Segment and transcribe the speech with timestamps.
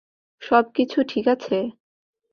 [0.41, 1.57] সবকিছু ঠিক আছে?